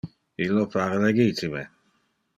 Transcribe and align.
Illo 0.45 0.63
pare 0.75 0.97
legitime. 1.05 1.63